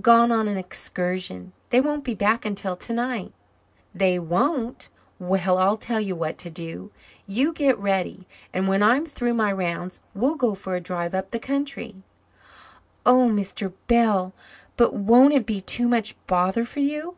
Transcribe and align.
"Gone 0.00 0.32
on 0.32 0.48
an 0.48 0.56
excursion. 0.56 1.52
They 1.70 1.80
won't 1.80 2.02
be 2.02 2.12
back 2.12 2.44
until 2.44 2.74
tonight." 2.74 3.32
"They 3.94 4.18
won't? 4.18 4.88
Well, 5.20 5.56
I'll 5.56 5.76
tell 5.76 6.00
you 6.00 6.16
what 6.16 6.36
to 6.38 6.50
do. 6.50 6.90
You 7.28 7.52
get 7.52 7.78
ready, 7.78 8.26
and 8.52 8.66
when 8.66 8.82
I'm 8.82 9.06
through 9.06 9.34
my 9.34 9.52
rounds 9.52 10.00
we'll 10.16 10.34
go 10.34 10.56
for 10.56 10.74
a 10.74 10.80
drive 10.80 11.14
up 11.14 11.30
the 11.30 11.38
country." 11.38 11.94
"Oh, 13.06 13.28
Mr. 13.28 13.72
Bell! 13.86 14.32
But 14.76 14.94
won't 14.94 15.34
it 15.34 15.46
be 15.46 15.60
too 15.60 15.86
much 15.86 16.16
bother 16.26 16.64
for 16.64 16.80
you?" 16.80 17.14